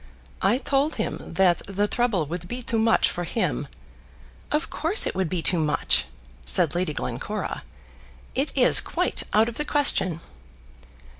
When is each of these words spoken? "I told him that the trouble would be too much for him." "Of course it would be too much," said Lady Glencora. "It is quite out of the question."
"I 0.41 0.57
told 0.57 0.95
him 0.95 1.19
that 1.35 1.61
the 1.67 1.87
trouble 1.87 2.25
would 2.25 2.47
be 2.47 2.63
too 2.63 2.79
much 2.79 3.07
for 3.07 3.23
him." 3.23 3.67
"Of 4.51 4.71
course 4.71 5.05
it 5.05 5.13
would 5.13 5.29
be 5.29 5.43
too 5.43 5.59
much," 5.59 6.05
said 6.43 6.73
Lady 6.73 6.95
Glencora. 6.95 7.61
"It 8.33 8.51
is 8.57 8.81
quite 8.81 9.21
out 9.31 9.47
of 9.47 9.57
the 9.57 9.63
question." 9.65 10.19